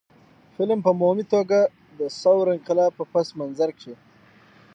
فلم 0.55 0.79
په 0.85 0.89
عمومي 0.95 1.25
توګه 1.33 1.59
د 1.99 2.01
ثور 2.21 2.45
انقلاب 2.55 2.91
په 2.99 3.03
پس 3.11 3.27
منظر 3.39 3.69
کښې 3.77 3.93